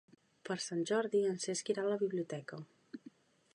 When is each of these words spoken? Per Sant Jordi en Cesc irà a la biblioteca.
Per 0.47 0.55
Sant 0.67 0.81
Jordi 0.91 1.21
en 1.33 1.37
Cesc 1.45 1.71
irà 1.75 1.85
a 1.85 1.91
la 1.93 2.01
biblioteca. 2.05 2.63